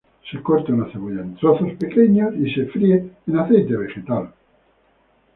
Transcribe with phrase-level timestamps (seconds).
[0.31, 4.33] Se corta una cebolla en trozos pequeños y se fríe en aceite vegetal.